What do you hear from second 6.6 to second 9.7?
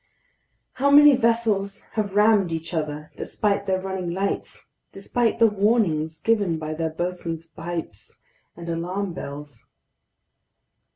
their bosun's pipes and alarm bells!